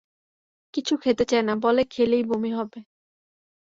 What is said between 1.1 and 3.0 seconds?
চায় না, বলে খেলেই বমি হবে।